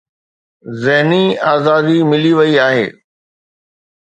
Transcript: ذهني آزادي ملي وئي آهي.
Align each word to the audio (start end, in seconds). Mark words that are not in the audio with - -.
ذهني 0.83 1.25
آزادي 1.53 1.97
ملي 2.09 2.33
وئي 2.37 2.55
آهي. 2.67 2.87